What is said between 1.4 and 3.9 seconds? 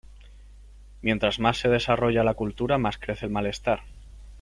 se desarrolla la cultura, más crece el malestar.